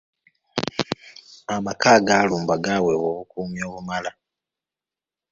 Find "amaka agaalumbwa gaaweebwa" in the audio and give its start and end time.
1.55-3.07